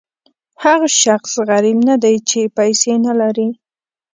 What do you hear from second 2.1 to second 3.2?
چې پیسې نه